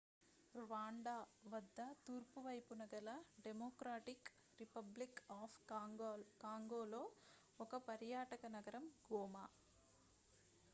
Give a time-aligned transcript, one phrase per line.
[0.55, 1.13] rwanda
[1.51, 3.09] వద్ద తూర్పు వైపున గల
[3.45, 4.31] డెమోక్రాటిక్
[4.59, 5.59] రిపబ్లిక్ అఫ్
[6.41, 7.03] కాంగోలో
[7.59, 9.45] ఒక పర్యాటక నగరం goma